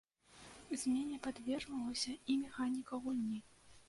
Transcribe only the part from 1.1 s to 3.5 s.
падвергнулася і механіка гульні.